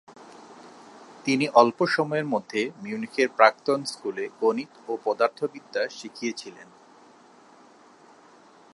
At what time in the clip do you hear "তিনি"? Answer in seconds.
1.25-1.45